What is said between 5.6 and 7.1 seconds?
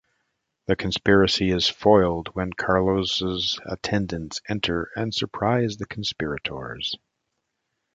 the conspirators.